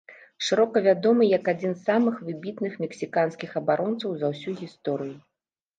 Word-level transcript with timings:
Шырока 0.45 0.81
вядомы 0.87 1.27
як 1.37 1.51
адзін 1.53 1.75
з 1.75 1.85
самых 1.89 2.15
выбітных 2.31 2.81
мексіканскіх 2.85 3.49
абаронцаў 3.63 4.09
за 4.25 4.35
ўсю 4.35 4.61
гісторыю. 4.65 5.17